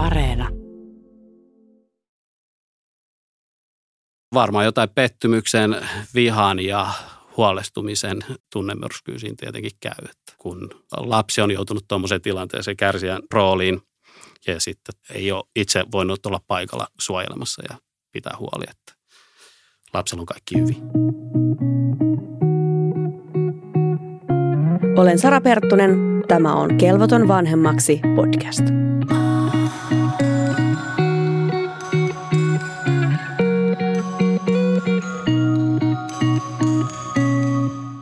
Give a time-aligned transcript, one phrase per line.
[0.00, 0.48] Areena.
[4.34, 5.76] Varmaan jotain pettymyksen,
[6.14, 6.92] vihan ja
[7.36, 8.18] huolestumisen
[8.52, 10.04] tunnemyrskyisiin tietenkin käy.
[10.04, 13.80] Että kun lapsi on joutunut tuommoiseen tilanteeseen kärsijän rooliin
[14.46, 17.78] ja sitten ei ole itse voinut olla paikalla suojelemassa ja
[18.12, 18.92] pitää huoli, että
[19.94, 20.76] lapsella on kaikki hyvin.
[24.96, 25.90] Olen Sara Perttunen.
[26.28, 28.64] Tämä on Kelvoton vanhemmaksi podcast.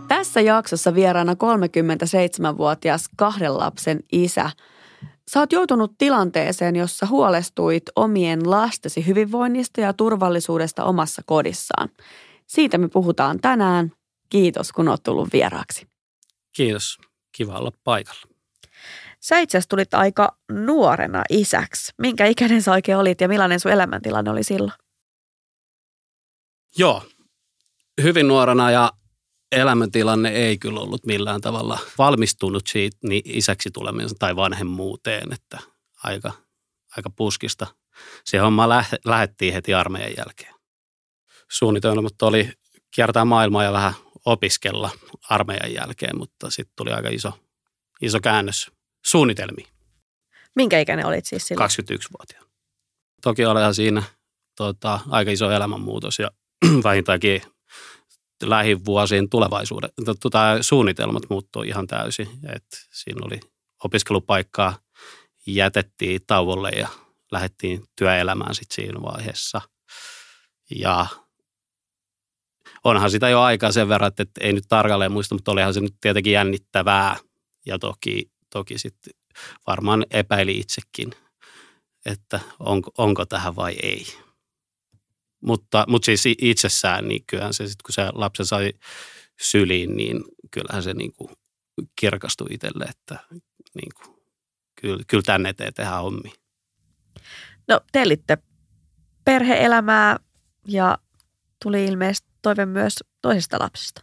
[0.08, 4.50] Tässä jaksossa vieraana 37-vuotias kahden lapsen isä.
[5.30, 11.88] Sä oot joutunut tilanteeseen, jossa huolestuit omien lastesi hyvinvoinnista ja turvallisuudesta omassa kodissaan.
[12.46, 13.92] Siitä me puhutaan tänään.
[14.28, 15.86] Kiitos, kun oot tullut vieraaksi.
[16.56, 16.98] Kiitos.
[17.32, 18.37] Kiva olla paikalla.
[19.20, 21.92] Sä itse asiassa tulit aika nuorena isäksi.
[21.98, 24.72] Minkä ikäinen sä oikein olit ja millainen sun elämäntilanne oli silloin?
[26.76, 27.02] Joo,
[28.02, 28.92] hyvin nuorena ja
[29.52, 35.58] elämäntilanne ei kyllä ollut millään tavalla valmistunut siitä niin isäksi tulemisen tai vanhemmuuteen, että
[36.04, 36.32] aika,
[36.96, 37.66] aika puskista.
[38.24, 38.68] Se homma
[39.04, 40.54] lähettiin heti armeijan jälkeen.
[41.50, 42.52] Suunnitelmat oli
[42.90, 43.94] kiertää maailmaa ja vähän
[44.24, 44.90] opiskella
[45.30, 47.32] armeijan jälkeen, mutta sitten tuli aika iso,
[48.02, 49.68] iso käännös suunnitelmiin.
[50.56, 51.70] Minkä ikäinen olit siis silloin?
[51.70, 52.48] 21-vuotiaana.
[53.22, 54.02] Toki olihan siinä
[54.56, 56.30] tota, aika iso elämänmuutos ja
[56.84, 57.42] vähintäänkin
[58.42, 62.28] lähivuosien tulevaisuuden tota, suunnitelmat muuttui ihan täysin.
[62.54, 63.40] Et siinä oli
[63.84, 64.78] opiskelupaikkaa,
[65.46, 66.88] jätettiin tauolle ja
[67.32, 69.60] lähdettiin työelämään sitten siinä vaiheessa.
[70.70, 71.06] Ja
[72.84, 75.94] onhan sitä jo aikaa sen verran, että ei nyt tarkalleen muista, mutta olihan se nyt
[76.00, 77.16] tietenkin jännittävää.
[77.66, 79.12] Ja toki, toki sitten
[79.66, 81.12] varmaan epäili itsekin,
[82.06, 84.06] että onko, onko tähän vai ei.
[85.40, 88.72] Mutta, mutta siis itsessään, niin kyllähän se sitten kun se lapsen sai
[89.40, 91.30] syliin, niin kyllähän se niin kuin
[92.00, 93.18] kirkastui itselle, että
[93.74, 94.16] niin kuin,
[94.80, 96.32] kyllä, kyllä tänne eteen tehdään hommi.
[97.68, 98.38] No te elitte
[99.24, 100.16] perheelämää
[100.68, 100.98] ja
[101.62, 104.02] tuli ilmeisesti toive myös toisesta lapsesta.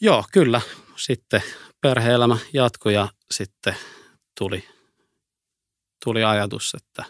[0.00, 0.60] Joo, kyllä.
[0.96, 1.42] Sitten
[1.80, 3.76] perheelämä jatkui ja sitten
[4.38, 4.68] tuli,
[6.04, 7.04] tuli ajatus, että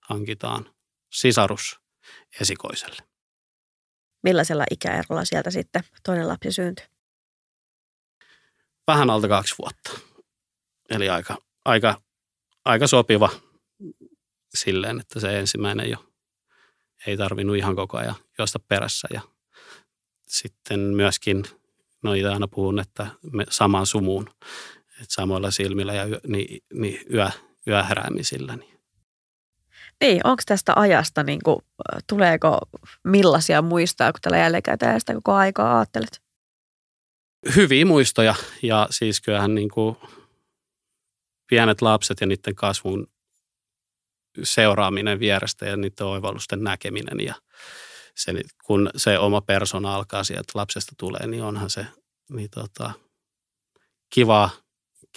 [0.00, 0.74] hankitaan
[1.12, 1.80] sisarus
[2.40, 3.02] esikoiselle.
[4.22, 6.86] Millaisella ikäerolla sieltä sitten toinen lapsi syntyi?
[8.86, 9.90] Vähän alta kaksi vuotta.
[10.90, 12.00] Eli aika, aika,
[12.64, 13.30] aika sopiva
[14.54, 16.12] silleen, että se ensimmäinen jo
[17.06, 19.08] ei tarvinnut ihan koko ajan juosta perässä.
[19.12, 19.20] Ja
[20.26, 21.44] sitten myöskin,
[22.02, 24.30] no itse aina puhun, että me samaan sumuun,
[24.90, 27.28] että samoilla silmillä ja yö, niin, niin yö,
[27.66, 28.56] yöheräämisillä.
[28.56, 28.70] Niin
[30.00, 31.58] niin, onko tästä ajasta, niin kuin,
[32.08, 32.58] tuleeko
[33.04, 36.22] millaisia muistoja, kun tällä jälleen käytetään sitä koko aikaa ajattelet?
[37.56, 39.96] Hyviä muistoja ja siis kyllähän niin kuin
[41.46, 43.06] pienet lapset ja niiden kasvun
[44.42, 47.34] seuraaminen vierestä ja niiden oivallusten näkeminen ja
[48.24, 48.32] se,
[48.64, 51.86] kun se oma persona alkaa sieltä lapsesta tulee, niin onhan se
[52.30, 52.92] niin tota,
[54.10, 54.50] kivaa,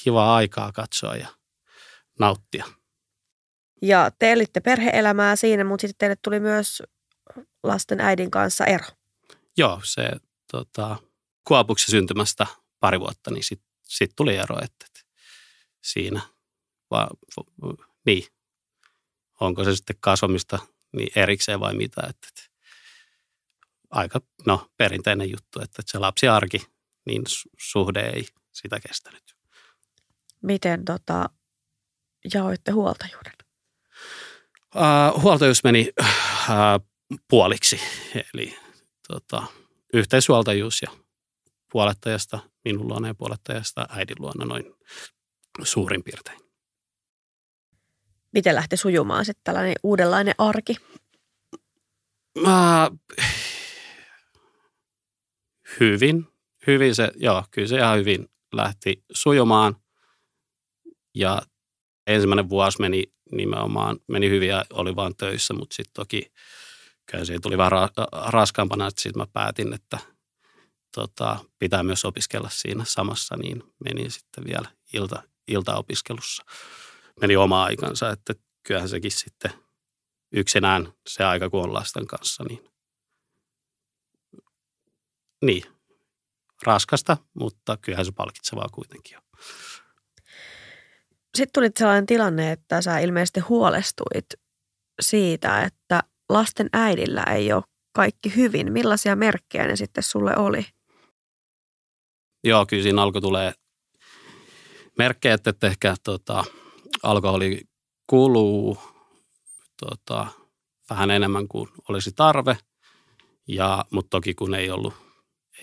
[0.03, 1.28] kivaa aikaa katsoa ja
[2.19, 2.66] nauttia.
[3.81, 6.84] Ja te elitte perheelämää siinä, mutta sitten teille tuli myös
[7.64, 8.86] lasten äidin kanssa ero.
[9.58, 10.12] Joo, se
[10.52, 10.97] tota,
[11.47, 12.47] kuopuksi syntymästä
[12.80, 15.00] pari vuotta, niin sitten sit tuli ero, että, että
[15.84, 16.22] siinä
[16.91, 18.24] va, va, niin,
[19.40, 20.59] onko se sitten kasvamista
[20.96, 22.53] niin erikseen vai mitä, että, että
[23.94, 26.66] aika no, perinteinen juttu, että, se lapsiarki,
[27.06, 27.24] niin
[27.58, 29.36] suhde ei sitä kestänyt.
[30.42, 31.30] Miten tota,
[32.34, 33.34] jaoitte huoltajuuden?
[34.76, 36.08] Uh, huoltajuus meni uh,
[37.28, 37.80] puoliksi,
[38.16, 38.58] eli
[39.08, 39.44] tota,
[39.94, 40.92] yhteishuoltajuus ja
[41.72, 44.76] puolettajasta minun luona ja puolettajasta äidin luona noin
[45.64, 46.40] suurin piirtein.
[48.32, 50.78] Miten lähti sujumaan sitten tällainen uudenlainen arki?
[52.38, 53.00] Uh,
[55.79, 56.28] hyvin,
[56.67, 59.75] hyvin se, joo, kyllä se ihan hyvin lähti sujumaan.
[61.16, 61.41] Ja
[62.08, 66.31] ensimmäinen vuosi meni nimenomaan meni hyvin ja oli vaan töissä, mutta sitten toki
[67.05, 69.97] kyllä se tuli vähän ra- raskaampana, että sitten mä päätin, että
[70.96, 76.43] tota, pitää myös opiskella siinä samassa, niin menin sitten vielä ilta, iltaopiskelussa.
[77.22, 78.34] Meni oma aikansa, että
[78.64, 79.52] kyllähän sekin sitten
[80.31, 82.72] yksinään se aika, kun on lasten kanssa, niin,
[85.45, 85.63] niin
[86.63, 89.23] raskasta, mutta kyllähän se palkitsevaa kuitenkin on.
[91.35, 94.25] sitten tuli sellainen tilanne, että sä ilmeisesti huolestuit
[95.01, 97.63] siitä, että lasten äidillä ei ole
[97.93, 98.73] kaikki hyvin.
[98.73, 100.66] Millaisia merkkejä ne sitten sulle oli?
[102.43, 103.53] Joo, kyllä siinä alkoi tulee
[104.97, 106.43] merkkejä, että ehkä tota,
[107.03, 107.61] alkoholi
[108.07, 108.78] kuluu
[109.79, 110.28] tota,
[110.90, 112.57] vähän enemmän kuin olisi tarve.
[113.47, 114.93] Ja, mutta toki kun ei ollut,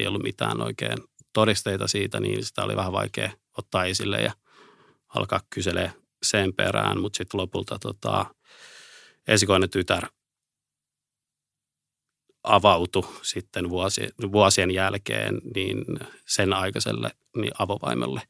[0.00, 0.99] ei ollut mitään oikein
[1.32, 4.32] todisteita siitä, niin sitä oli vähän vaikea ottaa esille ja
[5.08, 5.93] alkaa kyselee
[6.23, 7.00] sen perään.
[7.00, 8.35] Mutta sitten lopulta tota,
[9.29, 10.06] esikoinen tytär
[12.43, 15.85] avautui sitten vuosien, vuosien jälkeen niin
[16.26, 18.23] sen aikaiselle niin avovaimolle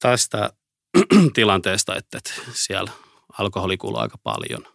[0.00, 0.52] tästä
[1.34, 2.92] tilanteesta, että, että siellä
[3.38, 4.66] alkoholi kuuluu aika paljon.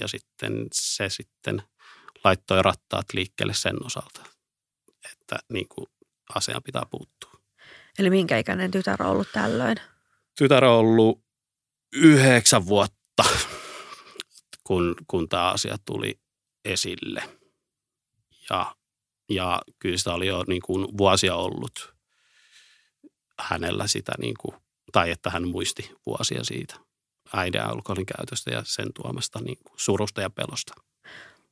[0.00, 1.62] Ja sitten se sitten
[2.24, 4.24] laittoi rattaat liikkeelle sen osalta,
[5.34, 5.86] että niin kuin
[6.34, 7.40] asiaan pitää puuttua.
[7.98, 9.76] Eli minkä ikäinen tytär on ollut tällöin?
[10.38, 11.24] Tytär on ollut
[11.92, 13.24] yhdeksän vuotta,
[14.64, 16.20] kun, kun tämä asia tuli
[16.64, 17.22] esille.
[18.50, 18.76] Ja,
[19.30, 21.94] ja kyllä sitä oli jo niin kuin vuosia ollut
[23.38, 24.56] hänellä sitä, niin kuin,
[24.92, 26.74] tai että hän muisti vuosia siitä
[27.32, 30.74] äidin alkoholin käytöstä ja sen tuomasta niin kuin surusta ja pelosta.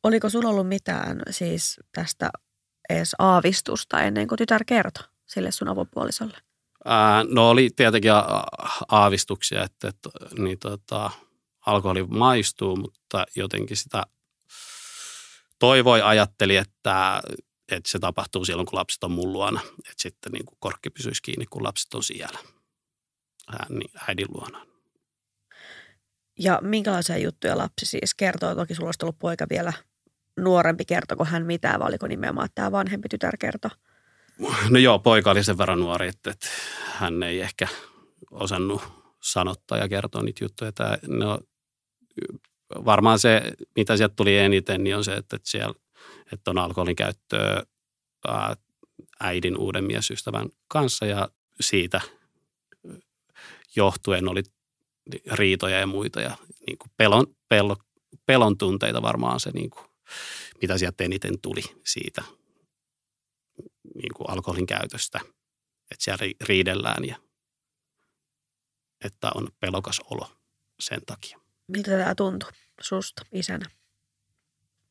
[0.02, 2.30] Oliko sinulla ollut mitään siis tästä
[2.88, 6.38] edes aavistusta ennen kuin tytär kertoi sille sun avopuolisolle?
[6.84, 8.10] Ää, no oli tietenkin
[8.88, 11.10] aavistuksia, että, että niin tota,
[11.66, 14.02] alkoholi maistuu, mutta jotenkin sitä
[15.58, 17.22] toivoi, ajatteli, että,
[17.68, 19.60] että se tapahtuu silloin, kun lapset on mun luona.
[19.78, 22.38] Että sitten niin kuin korkki pysyisi kiinni, kun lapset on siellä
[23.48, 24.66] hän, niin äidin luona.
[26.38, 28.54] Ja minkälaisia juttuja lapsi siis kertoo?
[28.54, 29.72] Toki sulla olisi ollut poika vielä
[30.40, 30.84] nuorempi.
[30.84, 33.70] Kertoko hän mitään vai oliko nimenomaan tämä vanhempi tytär kertoo?
[34.70, 36.46] No joo, poika oli sen verran nuori, että, että
[36.92, 37.68] hän ei ehkä
[38.30, 38.82] osannut
[39.22, 40.72] sanottaa ja kertoa niitä juttuja.
[40.72, 41.38] Tämä, no,
[42.84, 43.42] varmaan se,
[43.76, 45.74] mitä sieltä tuli eniten, niin on se, että, että siellä
[46.32, 47.62] että on alkoholin käyttöä
[49.20, 51.28] äidin uuden miesystävän kanssa ja
[51.60, 52.00] siitä
[53.76, 54.42] johtuen oli
[55.32, 56.36] riitoja ja muita ja
[56.66, 57.76] niin kuin pelon, pelon,
[58.26, 59.86] pelon tunteita varmaan se, niin kuin,
[60.62, 62.22] mitä sieltä eniten tuli siitä
[63.94, 65.20] niin kuin alkoholin käytöstä,
[65.90, 67.16] että siellä riidellään ja
[69.04, 70.30] että on pelokas olo
[70.80, 71.38] sen takia.
[71.68, 72.50] Miltä tämä tuntui
[72.80, 73.66] susta isänä?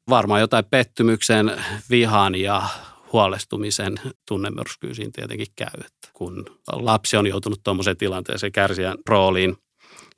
[0.10, 2.70] Varmaan jotain pettymyksen, vihan ja
[3.14, 5.86] huolestumisen tunnemyrskyisiin tietenkin käy.
[5.86, 9.58] Että kun lapsi on joutunut tuommoiseen tilanteeseen kärsijän rooliin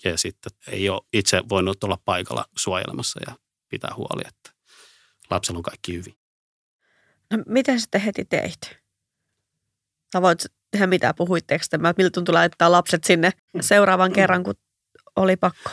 [0.04, 3.36] ja sitten ei ole itse voinut olla paikalla suojelemassa ja
[3.70, 4.53] pitää huoli, että
[5.34, 6.14] lapsella on kaikki hyvin.
[7.32, 8.60] No miten sitten heti teit?
[10.14, 13.32] Sä voit tehdä mitä, puhuitteko tämä, miltä tuntui laittaa lapset sinne
[13.62, 14.54] seuraavan kerran, kun
[15.16, 15.70] oli pakko?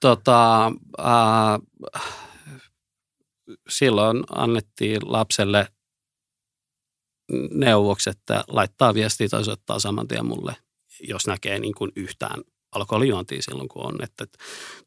[0.00, 0.66] Tota,
[1.00, 1.60] äh,
[3.68, 5.66] silloin annettiin lapselle
[7.50, 10.56] neuvoksi, että laittaa viestiä tai soittaa saman tien mulle,
[11.00, 12.42] jos näkee niin kuin yhtään
[12.72, 14.02] alkoholijuontia silloin, kun on.
[14.02, 14.38] Että, että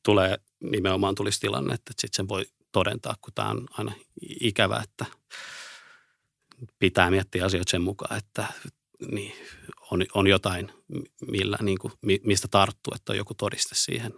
[0.05, 3.91] tulee, nimenomaan tulisi tilanne, että sitten sen voi todentaa, kun tämä on aina
[4.21, 5.05] ikävä, että
[6.79, 8.47] pitää miettiä asioita sen mukaan, että
[9.11, 9.33] niin,
[9.91, 10.73] on, on jotain,
[11.27, 11.93] millä, niin kuin,
[12.23, 14.13] mistä tarttuu, että on joku todiste siihen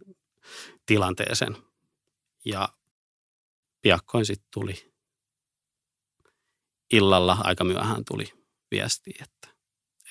[0.85, 1.57] tilanteeseen.
[2.45, 2.69] Ja
[3.81, 4.93] piakkoin sitten tuli
[6.93, 8.33] illalla aika myöhään tuli
[8.71, 9.47] viesti, että,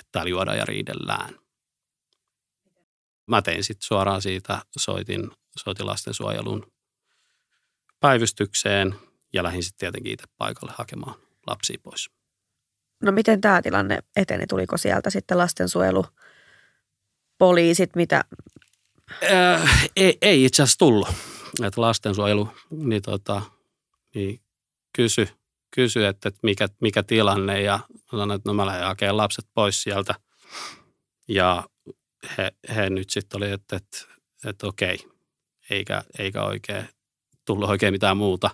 [0.00, 1.38] että täällä juodaan ja riidellään.
[3.26, 6.73] Mä tein sitten suoraan siitä, soitin, soitin lastensuojelun
[8.04, 8.94] päivystykseen
[9.32, 11.14] ja lähdin sitten tietenkin itse paikalle hakemaan
[11.46, 12.10] lapsia pois.
[13.02, 14.46] No miten tämä tilanne eteni?
[14.46, 16.06] Tuliko sieltä sitten lastensuojelu,
[17.38, 18.24] poliisit, mitä?
[19.32, 21.08] Äh, ei, ei itse asiassa tullut.
[21.62, 23.42] Että lastensuojelu niin tota,
[24.14, 24.40] niin
[24.96, 25.28] kysy,
[25.70, 27.80] kysy että, että mikä, mikä tilanne ja
[28.10, 30.14] sanoin, että no mä lähden hakemaan lapset pois sieltä.
[31.28, 31.68] Ja
[32.38, 33.98] he, he nyt sitten oli, että, että,
[34.46, 34.98] että okei,
[35.70, 36.88] eikä, eikä oikein
[37.44, 38.50] tullut oikein mitään muuta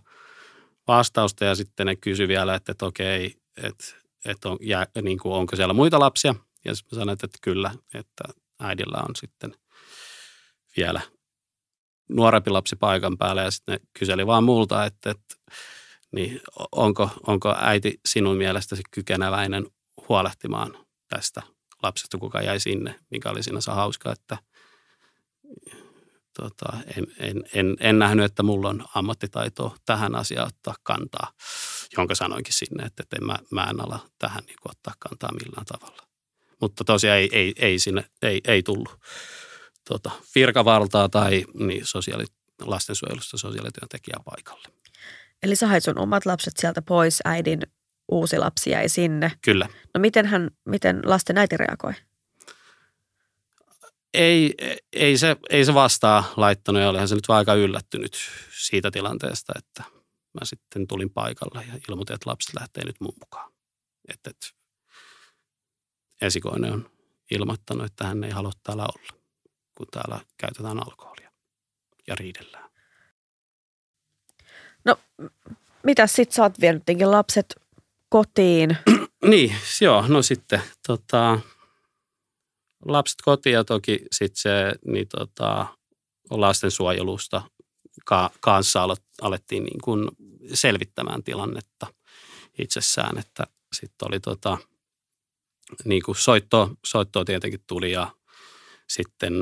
[0.88, 1.44] vastausta.
[1.44, 3.85] Ja sitten ne kysyi vielä, että, että okei, että,
[4.25, 6.35] että on, jää, niin kuin, onko siellä muita lapsia.
[6.64, 8.25] Ja sitten sanoin, että, että kyllä, että
[8.61, 9.54] äidillä on sitten
[10.76, 11.00] vielä
[12.09, 15.37] nuorempi lapsi paikan päällä ja sitten ne kyseli vaan multa, että, että
[16.12, 16.40] niin
[16.73, 19.66] onko, onko äiti sinun mielestäsi kykeneväinen
[20.09, 21.42] huolehtimaan tästä
[21.82, 24.38] lapsesta, kuka jäi sinne, mikä oli sinänsä hauska, että
[26.37, 31.32] tota, en, en, en, en nähnyt, että mulla on ammattitaitoa tähän asiaan ottaa kantaa,
[31.96, 35.66] jonka sanoinkin sinne, että, että en mä, mä en ala tähän niin ottaa kantaa millään
[35.66, 36.02] tavalla.
[36.60, 38.99] Mutta tosiaan ei, ei, ei, sinne, ei, ei tullut,
[39.88, 42.25] tota, virkavaltaa tai niin sosiaali,
[42.60, 44.68] lastensuojelusta sosiaalityöntekijää paikalle.
[45.42, 47.60] Eli sä hait sun omat lapset sieltä pois, äidin
[48.10, 49.32] uusi lapsi jäi sinne.
[49.42, 49.68] Kyllä.
[49.94, 51.92] No miten, hän, miten lasten äiti reagoi?
[54.14, 54.54] Ei,
[54.92, 58.16] ei, se, ei se vastaa laittanut ja olihan se nyt vaan aika yllättynyt
[58.58, 59.84] siitä tilanteesta, että
[60.40, 63.52] mä sitten tulin paikalle ja ilmoitin, että lapset lähtee nyt mun mukaan.
[64.08, 64.46] Että, että
[66.22, 66.90] esikoinen on
[67.30, 69.20] ilmoittanut, että hän ei halua täällä olla,
[69.74, 71.30] kun täällä käytetään alkoholia
[72.06, 72.70] ja riidellään.
[74.84, 74.96] No,
[75.82, 77.54] mitä sit sä oot vienyt lapset
[78.08, 78.76] kotiin?
[79.30, 81.38] niin, joo, no sitten tota,
[82.84, 85.66] lapset kotiin ja toki sitten se niin tota,
[86.30, 87.42] lastensuojelusta
[88.04, 88.88] ka- kanssa
[89.22, 90.08] alettiin niin kuin
[90.54, 91.87] selvittämään tilannetta
[92.58, 94.58] itsessään, että sitten oli tota,
[95.84, 98.14] niin kuin soitto, soittoa tietenkin tuli ja
[98.88, 99.34] sitten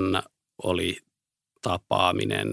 [0.62, 0.96] oli
[1.62, 2.48] tapaaminen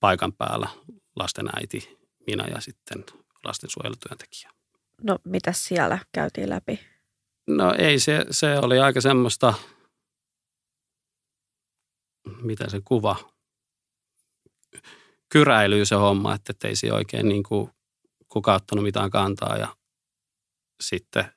[0.00, 0.68] paikan päällä
[1.16, 3.04] lasten äiti, minä ja sitten
[3.44, 4.50] lastensuojelutyöntekijä.
[5.02, 6.80] No mitä siellä käytiin läpi?
[7.48, 9.54] No ei, se, se oli aika semmoista,
[12.42, 13.16] mitä se kuva,
[15.28, 17.70] kyräilyy se homma, että ei siinä oikein niin kuin
[18.28, 19.76] kukaan ottanut mitään kantaa ja
[20.80, 21.32] sitten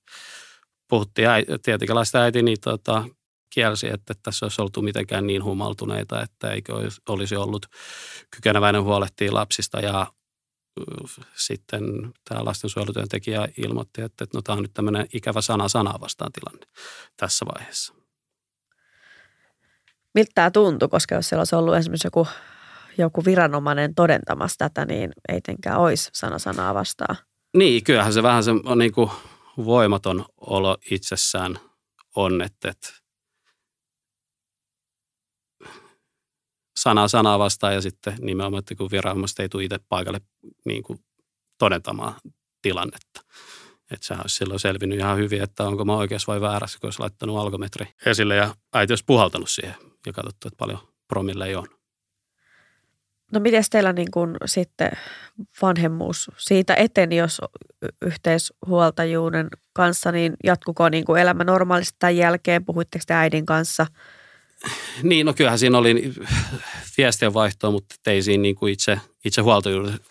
[0.88, 1.28] puhuttiin
[1.64, 3.04] tietenkin lasten äiti, niin tota,
[3.54, 6.74] kielsi, että tässä olisi oltu mitenkään niin humaltuneita, että eikö
[7.10, 7.66] olisi ollut
[8.36, 10.08] kykeneväinen huolehtia lapsista ja
[11.36, 11.84] sitten
[12.30, 16.68] tämä lastensuojelutyöntekijä ilmoitti, että, että no, tämä on nyt tämmöinen ikävä sana sanaa vastaan tilanne
[17.18, 17.94] tässä vaiheessa.
[20.14, 22.28] Miltä tämä tuntui, koska jos siellä olisi ollut esimerkiksi joku,
[22.98, 27.16] joku viranomainen todentamassa tätä, niin ei tenkään olisi sana sanaa vastaan.
[27.58, 29.12] Niin, kyllähän se vähän se on niin kuin
[29.58, 31.60] voimaton olo itsessään
[32.16, 32.90] on, että, että
[36.82, 40.22] sanaa sanaa vastaan ja sitten nimenomaan, että kun viranomaiset ei tule itse paikalle
[40.66, 41.00] niin kuin
[41.58, 42.14] todentamaan
[42.62, 43.22] tilannetta.
[43.92, 47.00] Että sehän olisi silloin selvinnyt ihan hyvin, että onko mä oikeassa vai väärässä, kun olisi
[47.00, 51.68] laittanut alkometri esille ja äiti olisi puhaltanut siihen ja katsottu, että paljon promille ei ole.
[53.32, 54.92] No miten teillä niin kuin sitten
[55.62, 57.42] vanhemmuus siitä eteni, jos
[58.02, 62.66] yhteishuoltajuuden kanssa, niin jatkuko niin kuin elämä normaalisti tämän jälkeen?
[62.66, 63.88] Puhuitteko te äidin kanssa–
[65.04, 66.14] niin, no kyllähän siinä oli
[67.02, 70.04] viestien vaihtoa, mutta ei siinä niin kuin itse, itse huoltajuudessa,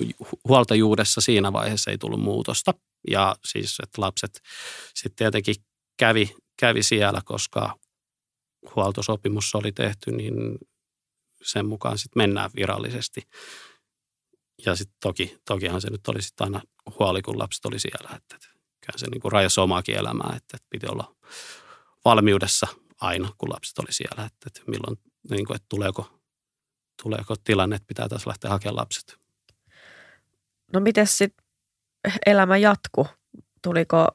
[0.48, 2.74] huoltajuudessa siinä vaiheessa ei tullut muutosta.
[3.10, 4.40] Ja siis, että lapset
[4.94, 5.54] sitten tietenkin
[5.96, 7.76] kävi, kävi siellä, koska
[8.76, 10.58] huoltosopimus oli tehty, niin
[11.42, 13.22] sen mukaan sitten mennään virallisesti.
[14.66, 16.62] Ja sitten toki, tokihan se nyt oli sitten aina
[16.98, 18.16] huoli, kun lapset oli siellä.
[18.16, 18.36] Että,
[18.86, 21.16] kyllä se niin rajasi omaakin elämää, että, että piti olla
[22.04, 22.66] valmiudessa
[23.00, 24.98] aina, kun lapset oli siellä, että, että milloin,
[25.30, 26.19] niin kuin, että tuleeko,
[27.02, 29.16] tuleeko tilanne, että pitää taas lähteä hakemaan lapset.
[30.72, 31.46] No miten sitten
[32.26, 33.06] elämä jatku?
[33.62, 34.08] Tuliko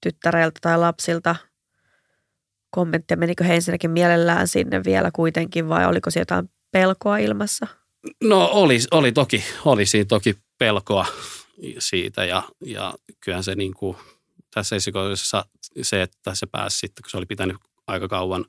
[0.00, 1.36] tyttäreltä tai lapsilta
[2.70, 3.18] kommentteja?
[3.18, 7.66] Menikö he ensinnäkin mielellään sinne vielä kuitenkin vai oliko siellä jotain pelkoa ilmassa?
[8.24, 11.06] No oli, oli toki, oli siinä toki pelkoa
[11.78, 13.96] siitä ja, ja kyllähän se niin kuin
[14.54, 15.44] tässä esikoisessa
[15.82, 18.44] se, että se pääsi sitten, kun se oli pitänyt aika kauan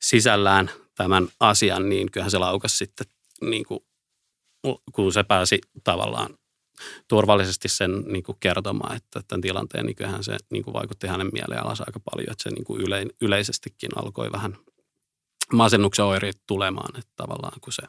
[0.00, 0.70] sisällään
[1.02, 3.06] tämän asian, niin kyllähän se laukas sitten,
[3.40, 3.80] niin kuin,
[4.92, 6.38] kun se pääsi tavallaan
[7.08, 11.30] turvallisesti sen niin kuin kertomaan, että tämän tilanteen, niin kyllähän se niin kuin vaikutti hänen
[11.32, 14.56] mieleen alas aika paljon, että se niin kuin yle, yleisestikin alkoi vähän
[15.52, 17.82] masennuksen oireet tulemaan, että tavallaan kun se...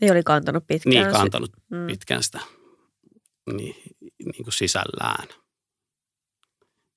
[0.00, 0.94] Ei oli kantanut pitkään.
[0.94, 1.86] Niin, kantanut mm.
[1.86, 2.40] pitkään sitä
[3.52, 5.28] niin, niin kuin sisällään.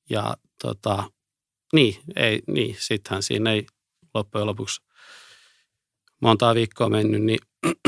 [0.09, 1.11] Ja tota,
[1.73, 3.65] niin, ei, niin, sittenhän siinä ei
[4.17, 4.81] loppujen lopuksi
[6.21, 7.39] montaa viikkoa mennyt, niin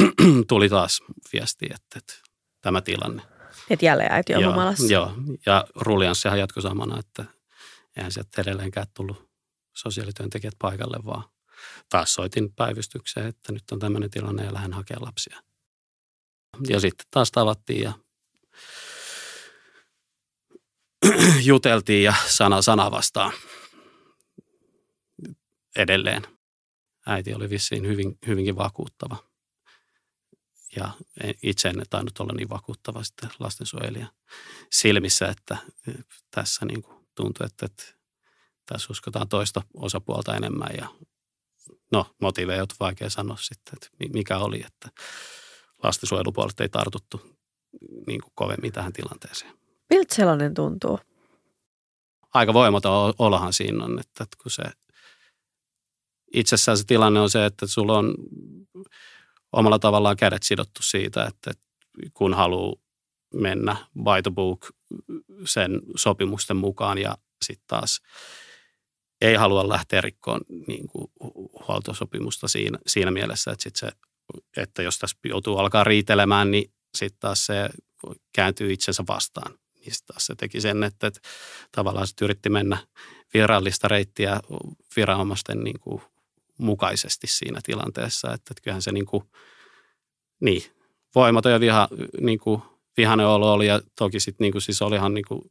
[0.48, 1.02] tuli taas
[1.34, 2.14] viesti, että, että
[2.62, 3.24] tämä tilanne.
[3.70, 4.94] Että jälleen äiti on joo, humalassa.
[4.94, 5.14] Joo,
[5.46, 7.26] ja ruljanssihan jatkoi samana, että
[7.98, 9.30] eihän sieltä edelleenkään tullut
[9.74, 11.24] sosiaalityöntekijät paikalle, vaan
[11.90, 15.40] taas soitin päivystykseen, että nyt on tämmöinen tilanne ja lähden hakemaan lapsia.
[16.68, 17.94] Ja sitten taas tavattiin ja
[21.44, 23.34] juteltiin ja sana sana vastaan
[25.80, 26.22] edelleen.
[27.08, 29.18] Äiti oli vissiin hyvin, hyvinkin vakuuttava.
[30.76, 30.92] Ja
[31.44, 34.08] itse en tainnut olla niin vakuuttava sitten lastensuojelija
[34.72, 35.58] silmissä, että
[36.32, 37.84] tässä niin kuin tuntui, että, että
[38.66, 40.70] tässä uskotaan toista osapuolta enemmän.
[40.78, 40.90] Ja
[41.92, 44.90] no, motiiveja on vaikea sanoa sitten, että mikä oli, että
[45.84, 47.22] lastensuojelupuolelta ei tartuttu
[48.08, 49.60] niin kuin kovemmin tähän tilanteeseen.
[49.90, 51.00] Miltä sellainen tuntuu?
[52.34, 54.64] Aika voimaton olahan siinä on, että kun se
[56.34, 58.16] itsessään se tilanne on se, että sulla on
[59.52, 61.52] omalla tavallaan kädet sidottu siitä, että
[62.14, 62.76] kun haluaa
[63.34, 64.70] mennä by the book
[65.46, 68.02] sen sopimusten mukaan ja sitten taas
[69.22, 71.12] ei halua lähteä rikkoon niin kuin
[71.68, 73.92] huoltosopimusta siinä, siinä mielessä, että, sit se,
[74.58, 77.70] että jos tässä joutuu alkaa riitelemään, niin sitten taas se
[78.34, 79.52] kääntyy itsensä vastaan.
[79.80, 81.20] Niin taas se teki sen, että, että
[81.72, 82.78] tavallaan se yritti mennä
[83.34, 84.40] virallista reittiä
[84.96, 86.02] viranomaisten niin kuin
[86.60, 88.28] mukaisesti siinä tilanteessa.
[88.28, 89.24] Että, että kyllähän se niin kuin,
[90.42, 90.64] niin,
[91.16, 91.88] voimaton ja viha,
[92.22, 92.62] niin kuin,
[92.98, 95.42] vihainen olo oli ja toki sitten niin kuin, siis olihan niin kuin,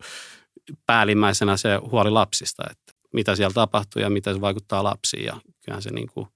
[0.87, 5.83] päällimmäisenä se huoli lapsista, että mitä siellä tapahtuu ja miten se vaikuttaa lapsiin ja kyllähän
[5.83, 6.27] se niin kuin,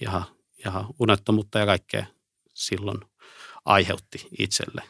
[0.00, 0.24] ihan,
[0.66, 2.06] ihan unettomuutta ja kaikkea
[2.54, 3.00] silloin
[3.64, 4.82] aiheutti itselle.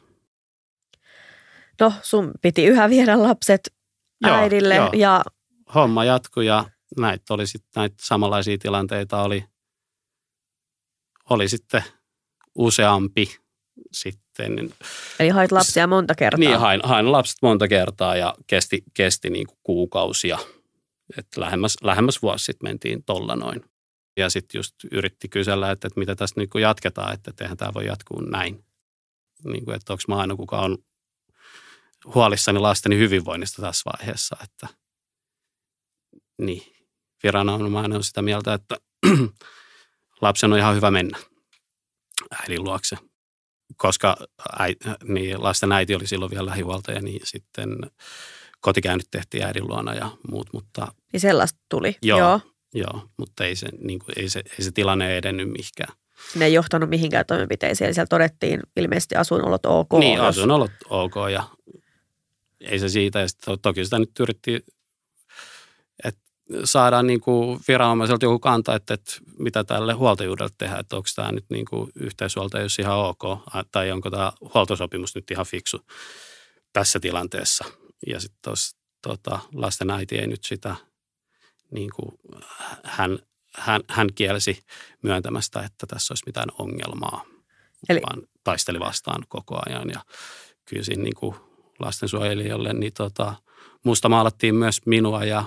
[1.80, 3.74] No sun piti yhä viedä lapset
[4.24, 4.92] äidille joo, joo.
[4.94, 5.24] ja...
[5.74, 6.64] Homma jatkui ja
[6.96, 9.44] näitä oli sitten näitä samanlaisia tilanteita oli,
[11.30, 11.84] oli sitten
[12.54, 13.38] useampi
[13.92, 14.72] sitten.
[15.18, 16.38] Eli hait lapsia monta kertaa?
[16.38, 20.38] Niin, hain, hain lapset monta kertaa ja kesti, kesti niin kuin kuukausia.
[21.18, 23.64] Et lähemmäs, lähemmäs vuosi sitten mentiin tolla noin.
[24.16, 27.86] Ja sitten just yritti kysellä, että, että mitä tästä niin jatketaan, että eihän tämä voi
[27.86, 28.64] jatkuu näin.
[29.44, 30.78] Niin kuin, että onko mä aina kuka on
[32.14, 34.68] huolissani lasteni hyvinvoinnista tässä vaiheessa, että
[36.38, 36.77] niin,
[37.22, 38.76] viranomainen on sitä mieltä, että
[40.20, 41.18] lapsen on ihan hyvä mennä
[42.40, 42.96] äidin luokse.
[43.76, 44.16] Koska
[44.58, 47.76] äi, niin lasten äiti oli silloin vielä lähihuoltaja, niin sitten
[48.60, 50.48] kotikäynnit tehtiin äidin luona ja muut.
[50.52, 52.18] Mutta, niin sellaista tuli, joo.
[52.18, 52.40] Joo,
[52.74, 55.92] joo mutta ei se, niin kuin, ei, se, ei se tilanne edennyt mihinkään.
[56.34, 57.94] Ne ei johtanut mihinkään toimenpiteisiin.
[57.94, 59.92] Siellä todettiin ilmeisesti asuinolot ok.
[59.98, 61.44] Niin, asuinolot ok ja
[62.60, 63.20] ei se siitä.
[63.20, 64.64] Ja sitten toki sitä nyt yritti
[66.64, 71.32] saadaan niin kuin viranomaiselta joku kanta, että, että mitä tälle huoltajuudelle tehdään, että onko tämä
[71.32, 73.22] nyt niin kuin yhteishuoltajuus ihan ok,
[73.72, 75.80] tai onko tämä huoltosopimus nyt ihan fiksu
[76.72, 77.64] tässä tilanteessa.
[78.06, 80.76] Ja sitten tuossa tota, lasten äiti ei nyt sitä,
[81.70, 82.12] niin kuin,
[82.84, 83.18] hän,
[83.54, 84.62] hän, hän kielsi
[85.02, 87.24] myöntämästä, että tässä olisi mitään ongelmaa,
[87.88, 88.00] Eli...
[88.02, 89.90] vaan taisteli vastaan koko ajan.
[89.90, 90.00] Ja
[90.64, 91.34] kyllä siinä niin kuin
[91.78, 93.34] lastensuojelijalle niin tota,
[93.84, 95.44] musta maalattiin myös minua ja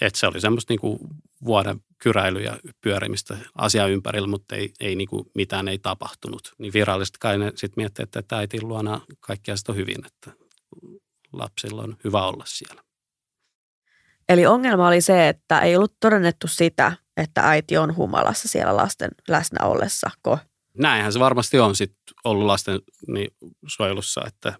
[0.00, 0.98] että se oli semmoista niin kuin
[1.44, 6.54] vuoden kyräily ja pyörimistä asia ympärillä, mutta ei, ei niin kuin mitään ei tapahtunut.
[6.58, 10.32] Niin virallisesti kai ne sitten miettii, että äitin luona kaikki asiat on hyvin, että
[11.32, 12.82] lapsilla on hyvä olla siellä.
[14.28, 19.10] Eli ongelma oli se, että ei ollut todennettu sitä, että äiti on humalassa siellä lasten
[19.28, 20.38] läsnä ollessa, ko?
[20.78, 23.34] Näinhän se varmasti on sit ollut lasten niin,
[23.66, 24.54] suojelussa, että,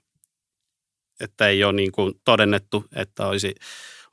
[1.21, 3.55] että ei ole niin kuin todennettu, että olisi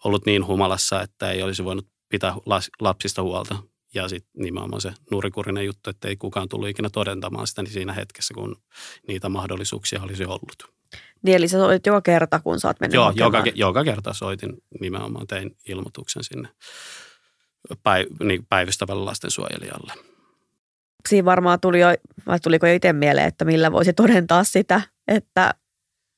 [0.03, 2.35] ollut niin humalassa, että ei olisi voinut pitää
[2.79, 3.55] lapsista huolta.
[3.93, 7.93] Ja sitten nimenomaan se nurikurinen juttu, että ei kukaan tullut ikinä todentamaan sitä niin siinä
[7.93, 8.55] hetkessä, kun
[9.07, 10.73] niitä mahdollisuuksia olisi ollut.
[11.21, 14.57] Niin eli sä soitit joka kerta, kun sä oot mennyt Joo, joka, joka kerta soitin
[14.79, 16.49] nimenomaan, tein ilmoituksen sinne
[17.83, 19.93] päiv, niin päivystävälle lastensuojelijalle.
[21.09, 21.87] Siinä varmaan tuli jo,
[22.27, 25.53] vai tuliko jo itse mieleen, että millä voisi todentaa sitä, että,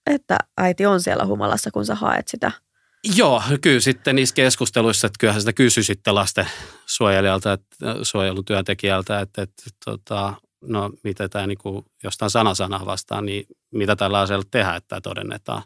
[0.09, 2.51] että äiti on siellä humalassa, kun sä haet sitä–
[3.03, 6.47] Joo, kyllä sitten niissä keskusteluissa, että kyllähän sitä kysyi sitten lasten
[6.85, 13.25] suojelijalta, että, suojelun työntekijältä, että, että tota, no mitä tämä niin kuin jostain sanasanaa vastaan,
[13.25, 15.63] niin mitä tällä asialla tehdään, että tämä todennetaan.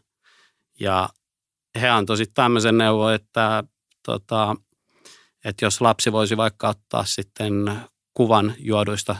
[0.79, 1.09] Ja
[1.81, 3.63] he antoivat sitten tämmöisen neuvon, että,
[4.05, 4.55] tota,
[5.45, 7.81] että jos lapsi voisi vaikka ottaa sitten
[8.13, 9.15] kuvan juoduista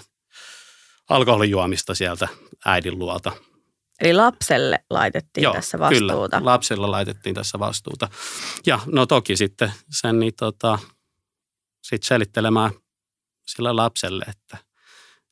[1.10, 2.28] alkoholijuomista sieltä
[2.66, 3.32] äidin luolta–
[4.00, 6.38] Eli lapselle laitettiin Joo, tässä vastuuta.
[6.38, 8.10] Kyllä, lapsella laitettiin tässä vastuuta.
[8.66, 10.80] Ja no toki sitten sen niin tota,
[11.82, 12.72] sit selittelemään
[13.46, 14.58] sille lapselle, että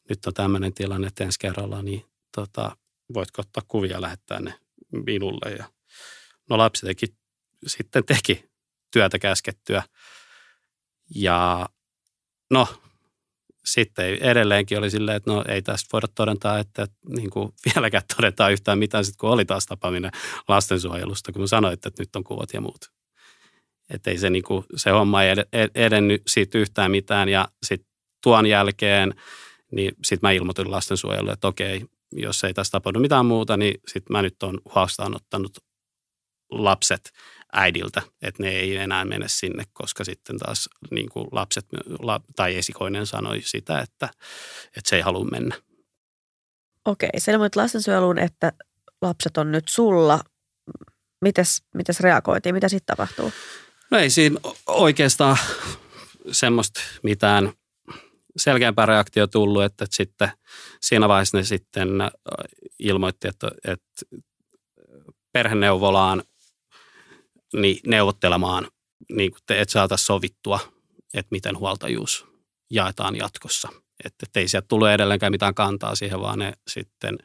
[0.09, 2.77] nyt on tämmöinen tilanne, että ensi kerralla niin tota,
[3.13, 4.59] voitko ottaa kuvia ja lähettää ne
[5.05, 5.51] minulle.
[5.51, 5.65] Ja,
[6.49, 7.05] no lapsi teki,
[7.67, 8.49] sitten teki
[8.91, 9.83] työtä käskettyä.
[11.15, 11.69] Ja
[12.49, 12.67] no
[13.65, 18.53] sitten edelleenkin oli silleen, että no ei tästä voida todentaa, että niin kuin vieläkään todetaan
[18.53, 20.11] yhtään mitään, sit kun oli taas tapaaminen
[20.47, 22.91] lastensuojelusta, kun sanoit, että nyt on kuvat ja muut.
[23.89, 25.35] Että ei se, niin kuin, se homma ei
[25.75, 27.89] edennyt siitä yhtään mitään ja sitten
[28.23, 29.13] tuon jälkeen,
[29.71, 34.13] niin sitten mä ilmoitin lastensuojelulle, että okei, jos ei tästä tapahdu mitään muuta, niin sitten
[34.13, 35.57] mä nyt on huostaanottanut
[36.51, 37.11] lapset
[37.53, 41.65] äidiltä, että ne ei enää mene sinne, koska sitten taas niin kuin lapset
[42.35, 44.09] tai esikoinen sanoi sitä, että,
[44.77, 45.55] että se ei halua mennä.
[46.85, 48.53] Okei, sä ilmoit lastensuojeluun, että
[49.01, 50.19] lapset on nyt sulla.
[51.21, 52.55] Mites, mites reagoitiin?
[52.55, 53.33] Mitä sitten tapahtuu?
[53.91, 55.37] No ei siinä oikeastaan
[56.31, 57.53] semmoista mitään
[58.37, 60.31] selkeämpää reaktio tullut, että, että sitten
[60.81, 61.89] siinä vaiheessa ne sitten
[62.79, 64.05] ilmoitti, että, että
[65.31, 66.23] perheneuvolaan
[67.53, 68.67] niin neuvottelemaan,
[69.11, 70.59] niin että saataisiin sovittua,
[71.13, 72.25] että miten huoltajuus
[72.71, 73.69] jaetaan jatkossa.
[74.05, 77.17] Että ei sieltä tullut edelleenkään mitään kantaa siihen, vaan ne sitten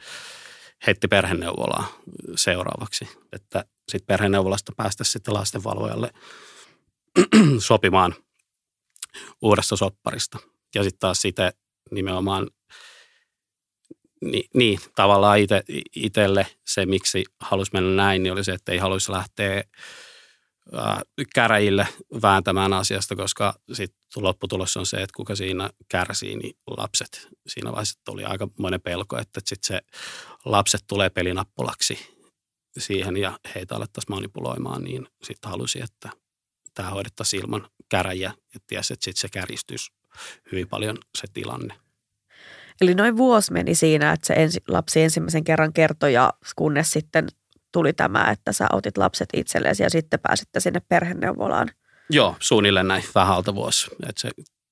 [0.87, 2.01] heitti perheneuvolaa
[2.37, 3.09] seuraavaksi.
[3.33, 6.11] Että sitten perheneuvolasta päästä sitten lastenvalvojalle
[7.59, 8.15] sopimaan
[9.43, 10.39] uudesta sopparista.
[10.75, 11.53] Ja sitten taas sitä
[11.91, 12.51] nimenomaan
[14.21, 15.39] niin, niin tavallaan
[15.97, 19.65] itselle se, miksi halusi mennä näin, niin oli se, että ei haluaisi lähteä
[21.35, 21.89] käräjille
[22.23, 27.29] vääntämään asiasta, koska sitten lopputulos on se, että kuka siinä kärsii, niin lapset.
[27.47, 29.81] Siinä vaiheessa oli aika monen pelko, että sitten se
[30.45, 31.99] lapset tulee pelinappulaksi
[32.79, 36.11] siihen ja heitä alettaisiin manipuloimaan, niin sitten halusi, että
[36.75, 39.93] tämä hoidettaisiin ilman käräjiä ja tiesi, että sitten se kärjistyisi
[40.53, 41.75] hyvin paljon se tilanne.
[42.81, 47.29] Eli noin vuosi meni siinä, että se ensi, lapsi ensimmäisen kerran kertoi ja kunnes sitten
[47.73, 51.71] tuli tämä, että sä otit lapset itsellesi ja sitten pääsitte sinne perheneuvolaan.
[52.11, 53.91] Joo, suunnilleen näin vähän alta vuosi.
[54.09, 54.31] Että se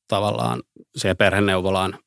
[0.08, 0.62] tavallaan
[0.96, 1.98] se perheneuvolaan,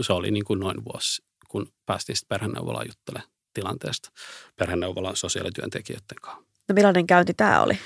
[0.00, 4.10] se oli niin kuin noin vuosi, kun päästiin sitten perheneuvolaan juttelemaan tilanteesta
[4.58, 6.44] perheneuvolan sosiaalityöntekijöiden kanssa.
[6.68, 7.78] No millainen käynti tämä oli?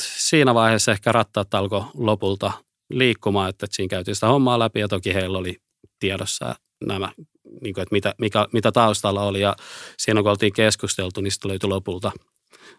[0.00, 2.52] Siinä vaiheessa ehkä rattaat alkoi lopulta
[2.90, 5.56] liikkumaan, että siinä käytiin sitä hommaa läpi ja toki heillä oli
[5.98, 6.54] tiedossa
[6.86, 7.12] nämä,
[7.60, 9.40] niin kuin, että mitä, mikä, mitä taustalla oli.
[9.40, 9.56] Ja
[9.98, 12.12] siinä kun oltiin keskusteltu, niin sitten löytyi lopulta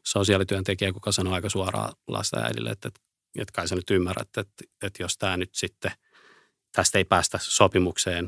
[0.04, 3.02] sosiaalityöntekijä, kuka sanoi aika suoraan lasten äidille, että, että,
[3.40, 5.92] että kai sä nyt ymmärrät, että, että jos tämä nyt sitten,
[6.72, 8.28] tästä ei päästä sopimukseen,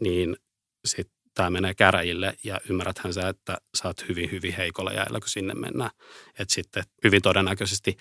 [0.00, 0.36] niin
[0.84, 5.28] sitten tämä menee käräjille ja ymmärräthän sä, että sä oot hyvin, hyvin heikolla jäällä, kun
[5.28, 5.90] sinne mennään.
[6.38, 7.96] Että sitten hyvin todennäköisesti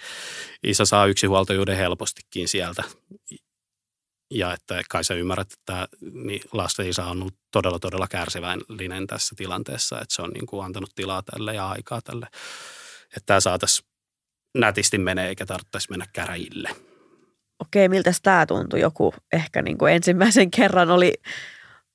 [0.63, 2.83] isä saa yksinhuoltajuuden helpostikin sieltä
[4.31, 9.35] ja että kai sä ymmärrät, että niin lasten isä on ollut todella, todella kärsivällinen tässä
[9.37, 12.27] tilanteessa, että se on niin kuin antanut tilaa tälle ja aikaa tälle,
[13.05, 13.87] että tämä saataisiin
[14.57, 16.69] nätisti menee eikä tarvitsisi mennä käräjille.
[17.59, 18.79] Okei, miltä tämä tuntui?
[18.79, 21.13] Joku ehkä niin kuin ensimmäisen kerran oli,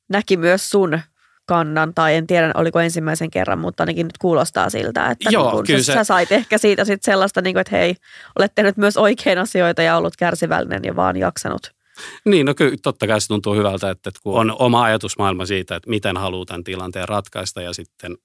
[0.09, 1.01] näki myös sun
[1.47, 5.67] kannan, tai en tiedä oliko ensimmäisen kerran, mutta ainakin nyt kuulostaa siltä, että Joo, niin
[5.67, 5.93] kyllä sä, se...
[5.93, 7.95] sä sait ehkä siitä sit sellaista, niin kuin, että hei,
[8.39, 11.76] olet tehnyt myös oikein asioita ja ollut kärsivällinen ja vaan jaksanut
[12.31, 15.77] niin, no kyllä totta kai se tuntuu hyvältä, että, että kun on oma ajatusmaailma siitä,
[15.77, 18.17] että miten haluaa tämän tilanteen ratkaista ja sitten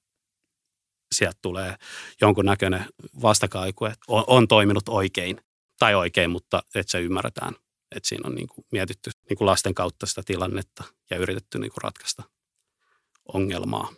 [1.15, 1.75] sieltä tulee
[2.21, 2.85] jonkunnäköinen
[3.21, 5.41] vastakaiku, että on, on toiminut oikein
[5.79, 7.55] tai oikein, mutta että se ymmärretään,
[7.95, 11.71] että siinä on niin kuin mietitty niin kuin lasten kautta sitä tilannetta ja yritetty niin
[11.71, 12.23] kuin ratkaista
[13.33, 13.89] ongelmaa.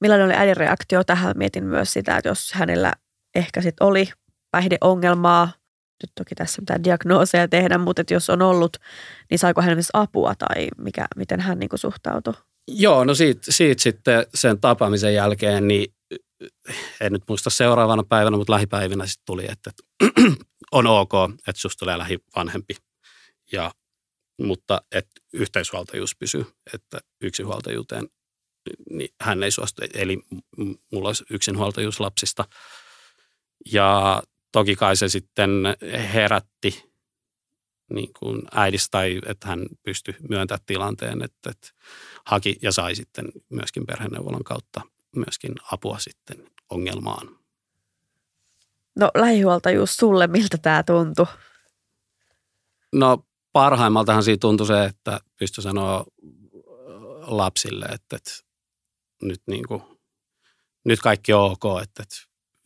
[0.00, 1.32] Millainen oli äidin reaktio tähän?
[1.36, 2.92] Mietin myös sitä, että jos hänellä
[3.34, 4.08] ehkä sitten oli
[4.50, 5.52] päihdeongelmaa,
[6.02, 8.76] nyt toki tässä mitään diagnooseja tehdä, mutta että jos on ollut,
[9.30, 12.34] niin saiko hän myös apua tai mikä, miten hän niin suhtautui?
[12.68, 15.94] Joo, no siitä, siitä sitten sen tapaamisen jälkeen, niin
[17.00, 20.22] en nyt muista seuraavana päivänä, mutta lähipäivinä sitten tuli, että, että
[20.72, 21.12] on ok,
[21.48, 22.74] että susta tulee lähivanhempi.
[23.52, 23.70] Ja,
[24.38, 28.08] mutta että yhteishuoltajuus pysyy, että yksinhuoltajuuteen
[28.90, 29.82] niin hän ei suostu.
[29.94, 30.18] Eli
[30.92, 32.44] mulla olisi yksinhuoltajuus lapsista.
[33.72, 35.50] Ja toki kai se sitten
[36.12, 36.90] herätti
[37.92, 41.68] niin kuin äidistä tai että hän pystyi myöntämään tilanteen, että, että
[42.26, 44.80] haki ja sai sitten myöskin perheneuvolan kautta
[45.16, 47.38] myöskin apua sitten ongelmaan.
[48.96, 51.26] No lähihuoltajuus sulle, miltä tämä tuntui?
[52.92, 56.04] No parhaimmaltahan siitä tuntui se, että pystyi sanoa
[57.20, 58.30] lapsille, että, että
[59.22, 59.82] nyt, niin kuin,
[60.84, 62.16] nyt kaikki on ok, että, että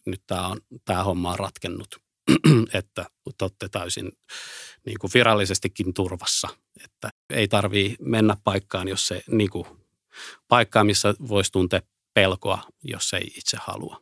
[0.07, 1.97] nyt tämä, on, tämä homma on ratkennut,
[2.79, 3.05] että
[3.43, 4.13] olette täysin
[4.87, 6.49] niin kuin virallisestikin turvassa.
[6.85, 9.67] Että ei tarvii mennä paikkaan, jos se niin kuin,
[10.49, 11.81] paikkaan, missä voisi tuntea
[12.15, 14.01] pelkoa, jos ei itse halua.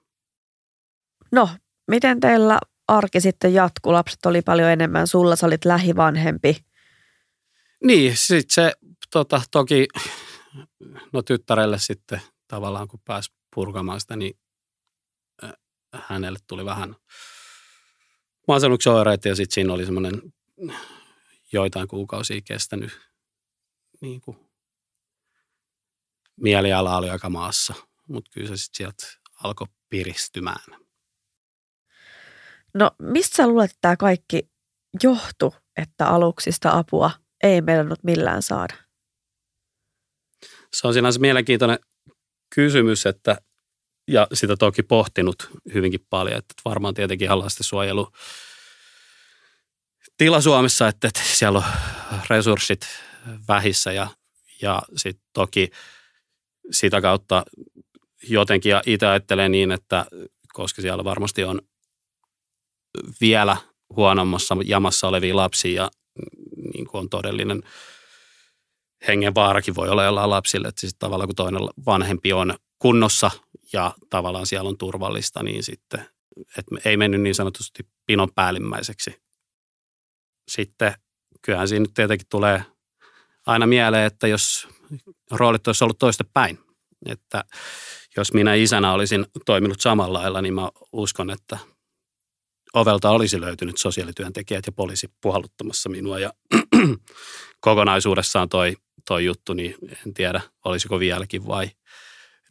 [1.32, 1.48] No,
[1.88, 3.92] miten teillä arki sitten jatkuu?
[3.92, 6.56] Lapset oli paljon enemmän, sulla sä olit lähivanhempi.
[7.84, 8.72] Niin, sitten se
[9.12, 9.86] tota, toki,
[11.12, 14.34] no tyttärelle sitten tavallaan kun pääsi purkamaan sitä, niin
[15.92, 16.96] hänelle tuli vähän
[18.48, 20.22] masennuksen oireita ja sitten siinä oli semmoinen
[21.52, 23.00] joitain kuukausia kestänyt
[24.00, 24.37] niin kuin,
[26.37, 27.74] mieliala oli aika maassa,
[28.09, 29.07] mutta kyllä se sitten sieltä
[29.44, 30.81] alkoi piristymään.
[32.74, 34.50] No mistä sä luulet, että tämä kaikki
[35.02, 37.11] johtu, että aluksista apua
[37.42, 38.74] ei meillä millään saada?
[40.72, 41.78] Se on sinänsä mielenkiintoinen
[42.55, 43.38] kysymys, että
[44.08, 48.08] ja sitä toki pohtinut hyvinkin paljon, että varmaan tietenkin lastensuojelu
[50.18, 51.64] tila Suomessa, että, että siellä on
[52.30, 52.86] resurssit
[53.48, 54.08] vähissä ja,
[54.62, 55.70] ja sitten toki
[56.70, 57.44] sitä kautta
[58.28, 60.06] jotenkin ja itse ajattelen niin, että
[60.52, 61.60] koska siellä varmasti on
[63.20, 63.56] vielä
[63.96, 65.90] huonommassa jamassa olevia lapsia ja
[66.74, 67.62] niin kuin on todellinen
[69.08, 73.30] hengenvaarakin voi olla jollain lapsille, että siis tavallaan kun toinen vanhempi on kunnossa
[73.72, 76.06] ja tavallaan siellä on turvallista, niin sitten
[76.58, 79.22] että ei mennyt niin sanotusti pinon päällimmäiseksi.
[80.48, 80.94] Sitten
[81.42, 82.64] kyllähän siinä nyt tietenkin tulee
[83.46, 84.68] aina mieleen, että jos
[85.30, 86.58] roolit olisi ollut toista päin,
[87.06, 87.44] että
[88.16, 91.58] jos minä isänä olisin toiminut samalla lailla, niin mä uskon, että
[92.74, 96.32] ovelta olisi löytynyt sosiaalityöntekijät ja poliisi puhalluttamassa minua ja
[97.61, 98.76] kokonaisuudessaan toi,
[99.08, 99.74] toi juttu, niin
[100.06, 101.70] en tiedä, olisiko vieläkin vai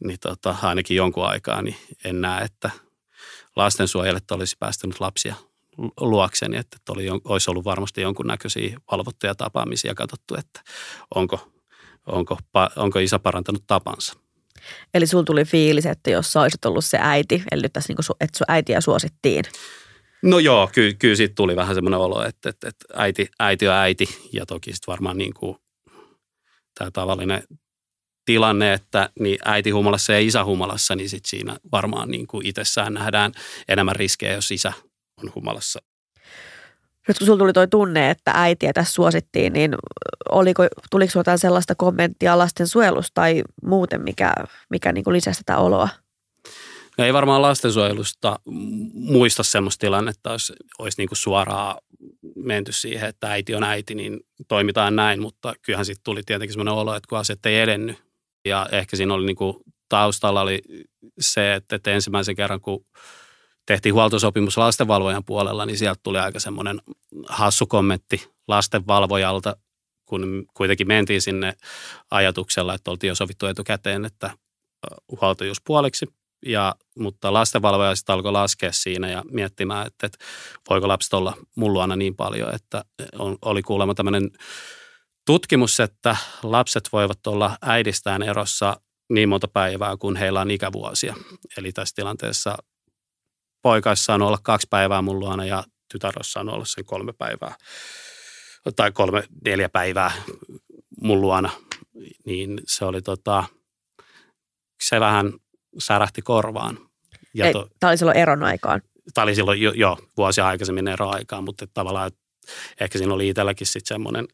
[0.04, 2.70] niin tota, ainakin jonkun aikaa, niin en näe, että
[3.56, 5.34] lastensuojelet olisi päästänyt lapsia
[6.00, 10.60] luokseni, että oli, olisi ollut varmasti jonkunnäköisiä valvottuja tapaamisia ja katsottu, että
[11.14, 11.52] onko,
[12.06, 12.38] onko,
[12.76, 14.14] onko isä parantanut tapansa.
[14.94, 17.96] Eli sulla tuli fiilis, että jos sä olisit ollut se äiti, eli nyt tässä niin
[17.96, 19.44] kuin, että sun äitiä suosittiin.
[20.22, 23.74] No joo, kyllä, kyllä siitä tuli vähän semmoinen olo, että, että, että äiti, äiti on
[23.74, 25.56] äiti ja toki sitten varmaan niin kuin
[26.78, 27.42] tämä tavallinen
[28.24, 32.94] tilanne, että niin äiti humalassa ja isä humalassa, niin sit siinä varmaan niin kuin itsessään
[32.94, 33.32] nähdään
[33.68, 34.72] enemmän riskejä, jos isä
[35.22, 35.82] on humalassa.
[37.08, 39.74] Nyt kun sulla tuli toi tunne, että äitiä tässä suosittiin, niin
[40.28, 44.32] oliko, tuliko jotain sellaista kommenttia lasten suojelusta tai muuten, mikä,
[44.70, 45.88] mikä niin kuin lisäsi tätä oloa?
[46.98, 48.38] No ei varmaan lastensuojelusta
[48.94, 51.76] muista semmoista tilannetta, olisi, olisi niin kuin suoraan
[52.36, 56.74] menty siihen, että äiti on äiti, niin toimitaan näin, mutta kyllähän sitten tuli tietenkin semmoinen
[56.74, 57.98] olo, että kun asiat ei edennyt,
[58.44, 59.56] ja ehkä siinä oli niin kuin,
[59.88, 60.62] taustalla oli
[61.20, 62.86] se, että, että ensimmäisen kerran kun
[63.66, 66.82] tehtiin huoltosopimus lastenvalvojan puolella, niin sieltä tuli aika semmoinen
[67.28, 69.56] hassu kommentti lastenvalvojalta,
[70.04, 71.52] kun kuitenkin mentiin sinne
[72.10, 74.30] ajatuksella, että oltiin jo sovittu etukäteen, että
[75.20, 76.06] huoltajuus puoliksi.
[76.46, 80.24] Ja, mutta lastenvalvoja sitten alkoi laskea siinä ja miettimään, että, että
[80.70, 82.84] voiko lapset olla mun luona niin paljon, että
[83.18, 84.30] on, oli kuulemma tämmöinen
[85.26, 88.80] tutkimus, että lapset voivat olla äidistään erossa
[89.10, 91.14] niin monta päivää, kun heillä on ikävuosia.
[91.56, 92.56] Eli tässä tilanteessa
[93.62, 97.54] poikaissa saanut olla kaksi päivää mun luona ja tytär on olla sen kolme päivää
[98.76, 100.12] tai kolme, neljä päivää
[101.00, 101.50] mun luona.
[102.24, 103.44] Niin se oli tota,
[104.82, 105.32] se vähän
[105.78, 106.78] särähti korvaan.
[107.34, 108.80] Ja to, Tämä oli silloin eron aikaan.
[109.14, 112.10] Tämä oli silloin jo, jo vuosia aikaisemmin eroaikaan, mutta tavallaan
[112.80, 114.28] ehkä siinä oli itselläkin sitten semmoinen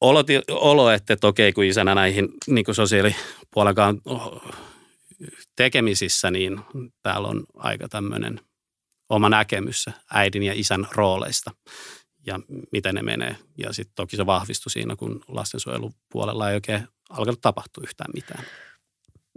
[0.00, 4.00] olo, olo, että, että okei, kun isänä näihin niin kuin sosiaalipuolenkaan
[5.56, 6.60] tekemisissä, niin
[7.02, 8.40] täällä on aika tämmöinen
[9.08, 11.50] oma näkemys äidin ja isän rooleista
[12.26, 12.40] ja
[12.72, 13.36] miten ne menee.
[13.58, 18.44] Ja sitten toki se vahvistui siinä, kun lastensuojelupuolella ei oikein alkanut tapahtua yhtään mitään.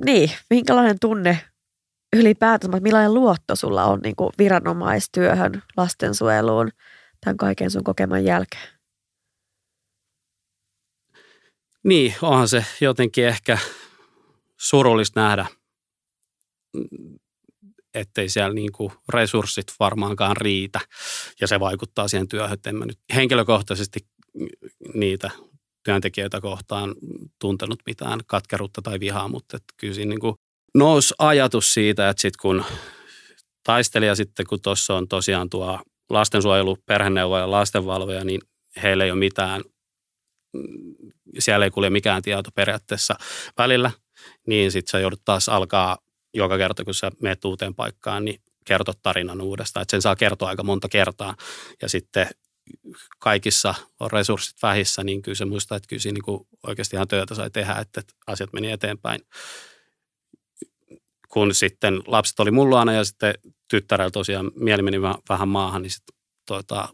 [0.06, 1.39] Niin, minkälainen tunne
[2.15, 6.71] ylipäätään, millainen luotto sulla on niin kuin viranomaistyöhön, lastensuojeluun
[7.26, 8.80] tämän kaiken sun kokeman jälkeen?
[11.83, 13.57] Niin, onhan se jotenkin ehkä
[14.57, 15.45] surullista nähdä,
[17.93, 20.79] ettei siellä niin kuin resurssit varmaankaan riitä.
[21.41, 23.99] Ja se vaikuttaa siihen työhön, en mä nyt henkilökohtaisesti
[24.93, 25.31] niitä
[25.83, 26.95] työntekijöitä kohtaan
[27.39, 30.35] tuntenut mitään katkeruutta tai vihaa, mutta kyllä siinä niin kuin
[30.75, 32.65] nousi ajatus siitä, että sitten kun
[33.63, 38.41] taistelija sitten, kun tuossa on tosiaan tuo lastensuojelu, perheneuvoja ja lastenvalvoja, niin
[38.83, 39.61] heillä ei ole mitään,
[41.39, 43.15] siellä ei kulje mikään tieto periaatteessa
[43.57, 43.91] välillä,
[44.47, 45.97] niin sitten sä joudut taas alkaa
[46.33, 49.81] joka kerta, kun sä menet uuteen paikkaan, niin kertoa tarinan uudestaan.
[49.81, 51.35] Että sen saa kertoa aika monta kertaa.
[51.81, 52.27] Ja sitten
[53.19, 57.35] kaikissa on resurssit vähissä, niin kyllä se muistaa, että kyllä siinä niin oikeasti ihan työtä
[57.35, 59.21] sai tehdä, että asiat meni eteenpäin.
[61.29, 63.33] Kun sitten lapset oli mulla ja sitten
[63.67, 66.15] tyttärellä tosiaan mieli meni vähän maahan, niin sitten
[66.47, 66.89] tuota,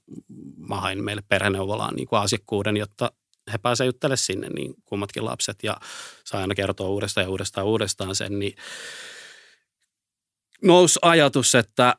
[0.58, 3.12] mä hain meille perheneuvolaan niin asiakkuuden, jotta
[3.52, 5.78] he pääsevät juttelemaan sinne, niin kummatkin lapset, ja
[6.24, 8.56] saa aina kertoa uudestaan ja uudestaan uudestaan sen, niin
[10.64, 11.96] nousi ajatus, että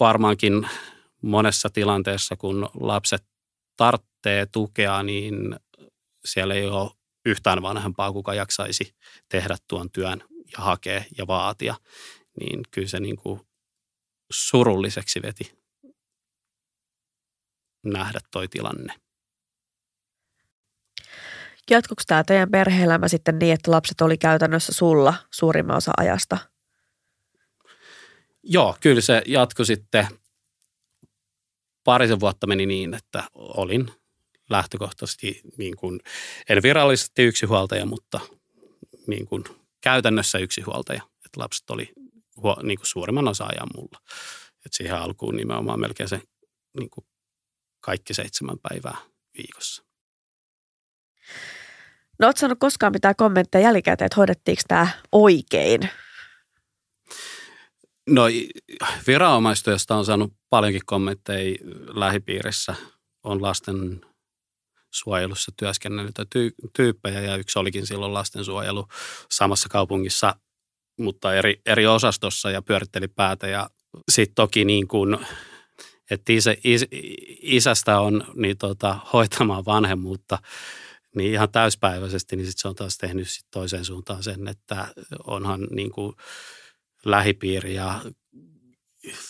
[0.00, 0.68] varmaankin
[1.22, 3.24] monessa tilanteessa, kun lapset
[3.76, 5.56] tarvitsee tukea, niin
[6.24, 6.90] siellä ei ole
[7.24, 8.94] yhtään vanhempaa, kuka jaksaisi
[9.28, 11.74] tehdä tuon työn ja hakea ja vaatia,
[12.40, 13.40] niin kyllä se niin kuin
[14.30, 15.58] surulliseksi veti
[17.84, 18.94] nähdä toi tilanne.
[21.70, 26.38] Jatkuiko tämä teidän perhe-elämä sitten niin, että lapset oli käytännössä sulla suurimman osa ajasta?
[28.42, 30.06] Joo, kyllä se jatkui sitten
[31.84, 33.90] parisen vuotta meni niin, että olin
[34.50, 36.00] lähtökohtaisesti niin kuin,
[36.48, 38.20] en virallisesti yksinhuoltaja, mutta
[39.06, 39.44] niin kuin
[39.80, 41.02] käytännössä yksinhuoltaja.
[41.26, 41.92] Että lapset oli
[42.36, 43.98] huo, niin kuin suurimman osa ajan mulla.
[44.66, 46.22] Et siihen alkuun nimenomaan melkein se
[46.78, 47.06] niin kuin
[47.80, 48.96] kaikki seitsemän päivää
[49.38, 49.87] viikossa.
[52.18, 55.90] No ootko saanut koskaan mitään kommentteja jälkikäteen, että hoidettiinko tämä oikein?
[58.08, 58.22] No
[59.06, 61.56] viranomaistyöstä on saanut paljonkin kommentteja
[61.94, 62.74] lähipiirissä.
[63.22, 64.00] On lasten
[64.90, 68.86] suojelussa työskennellyt tyy- tyyppejä ja yksi olikin silloin lastensuojelu
[69.30, 70.34] samassa kaupungissa,
[70.98, 73.70] mutta eri, eri osastossa ja pyöritteli päätä ja
[74.08, 75.18] sitten toki niin kuin,
[76.10, 76.86] että isä, is,
[77.42, 80.38] isästä on niin tota, hoitamaan vanhemmuutta
[81.18, 84.86] niin ihan täyspäiväisesti, niin sit se on taas tehnyt sit toiseen suuntaan sen, että
[85.26, 86.12] onhan niin kuin
[87.04, 88.00] lähipiiri ja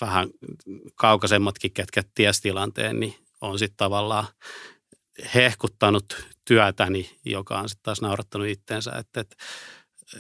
[0.01, 0.29] vähän
[0.94, 4.27] kaukaisemmatkin, ketkä ties tilanteen, niin on sitten tavallaan
[5.35, 9.37] hehkuttanut työtäni, joka on sitten taas naurattanut itteensä, että, että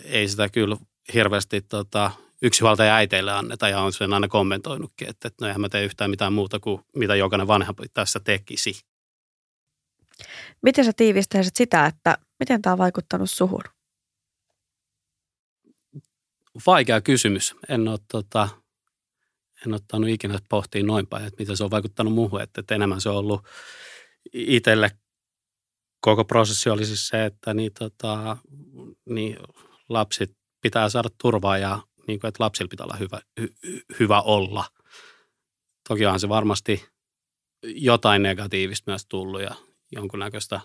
[0.04, 0.76] ei sitä kyllä
[1.14, 2.10] hirveästi tota,
[2.42, 6.10] yksinhuoltaja äiteille anneta ja on sen aina kommentoinutkin, että, että no eihän mä tee yhtään
[6.10, 8.80] mitään muuta kuin mitä jokainen vanhempi tässä tekisi.
[10.62, 13.62] Miten sä tiivistäisit sitä, että miten tämä on vaikuttanut suhun?
[16.66, 17.54] Vaikea kysymys.
[17.68, 18.48] En ole, tota,
[19.66, 22.40] en ottanut ikinä pohtia noin päin, että miten se on vaikuttanut muuhun.
[22.40, 23.46] Että, että enemmän se on ollut
[24.32, 24.90] itselle
[26.00, 28.36] koko prosessi oli siis se, että niin, tota,
[29.08, 29.36] niin
[29.88, 33.54] lapsit pitää saada turvaa ja niin kuin, että lapsilla pitää olla hyvä, hy,
[34.00, 34.64] hyvä olla.
[35.88, 36.84] Toki on se varmasti
[37.62, 39.54] jotain negatiivista myös tullut ja
[39.90, 40.60] jonkunnäköistä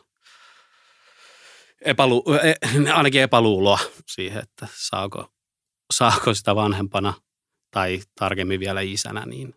[1.82, 2.54] epälu, e,
[2.92, 5.34] ainakin epäluuloa siihen, että saako,
[5.94, 7.14] saako sitä vanhempana
[7.72, 9.56] tai tarkemmin vielä isänä niin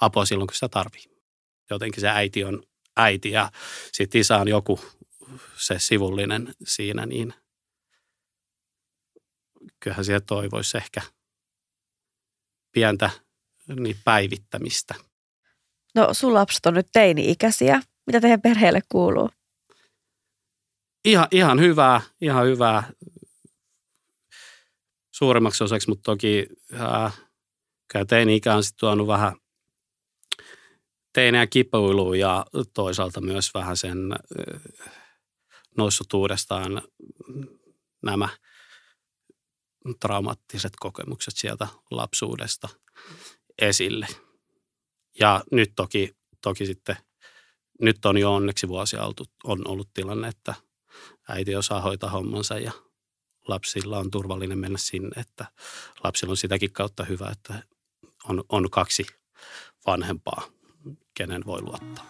[0.00, 1.04] apua silloin, kun sitä tarvii.
[1.70, 2.62] Jotenkin se äiti on
[2.96, 3.52] äiti ja
[3.92, 4.80] sitten isä on joku
[5.56, 7.34] se sivullinen siinä, niin
[9.80, 11.02] kyllähän siellä toivoisi ehkä
[12.72, 13.10] pientä
[13.76, 14.94] niin päivittämistä.
[15.94, 17.82] No sun lapset on nyt teini-ikäisiä.
[18.06, 19.30] Mitä teidän perheelle kuuluu?
[21.04, 22.92] Ihan, ihan hyvää, ihan hyvää
[25.10, 26.46] suurimmaksi osaksi, mutta toki
[26.80, 27.20] äh,
[27.92, 29.36] kyllä teini-ikä on sitten tuonut vähän
[31.12, 33.98] teinejä kipuiluun ja toisaalta myös vähän sen
[35.76, 36.82] noussut uudestaan
[38.02, 38.28] nämä
[40.00, 42.68] traumaattiset kokemukset sieltä lapsuudesta
[43.58, 44.06] esille.
[45.20, 46.96] Ja nyt toki, toki sitten,
[47.82, 50.54] nyt on jo onneksi vuosia oltu, on ollut tilanne, että
[51.28, 52.72] äiti osaa hoitaa hommansa ja
[53.48, 55.46] lapsilla on turvallinen mennä sinne, että
[56.04, 57.62] lapsilla on sitäkin kautta hyvä, että
[58.28, 59.06] on, on kaksi
[59.86, 60.42] vanhempaa
[61.14, 62.06] kenen voi luottaa.